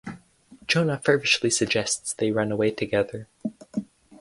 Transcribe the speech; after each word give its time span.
Jonah 0.65 0.97
feverishly 0.97 1.51
suggests 1.51 2.11
they 2.13 2.31
run 2.31 2.51
away 2.51 2.71
together. 2.71 3.27